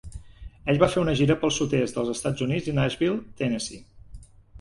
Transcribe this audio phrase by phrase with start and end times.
[0.71, 3.83] Ell va fer una gira pel sud-est dels Estats Units i Nashville, Tennessee